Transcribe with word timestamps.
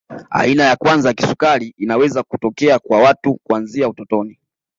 Aina 0.29 0.63
ya 0.63 0.75
kwanza 0.75 1.07
ya 1.09 1.13
kisukari 1.13 1.73
inaweza 1.77 2.23
kutokea 2.23 2.79
kwa 2.79 2.99
watu 3.01 3.37
kuanzia 3.43 3.89
utotoni 3.89 4.39